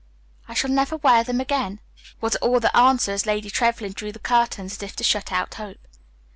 "I 0.47 0.55
shall 0.55 0.71
never 0.71 0.97
wear 0.97 1.23
them 1.23 1.39
again" 1.39 1.79
was 2.21 2.35
all 2.37 2.59
the 2.59 2.75
answer 2.75 3.11
as 3.11 3.27
Lady 3.27 3.51
Trevlyn 3.51 3.93
drew 3.93 4.11
the 4.11 4.17
curtains, 4.17 4.77
as 4.77 4.81
if 4.81 4.95
to 4.95 5.03
shut 5.03 5.31
out 5.31 5.53
hope. 5.53 5.77